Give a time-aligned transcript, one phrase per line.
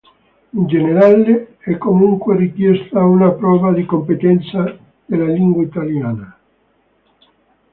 [0.53, 6.35] In generale è comunque richiesta una prova di competenza della lingua italiana.